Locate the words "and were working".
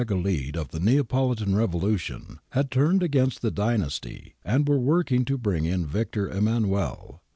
4.43-5.23